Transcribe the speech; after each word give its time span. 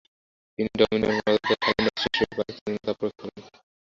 তিনি 0.59 0.69
ডমিনিয়ন 0.79 1.13
মর্যাদায় 1.17 1.57
স্বাধীন 1.61 1.85
রাষ্ট্র 1.87 2.09
হিসেবে 2.11 2.33
পাকিস্তানের 2.37 2.67
জন্য 2.67 2.85
চাপ 2.85 2.95
প্রয়োগ 2.99 3.15
করেন। 3.19 3.43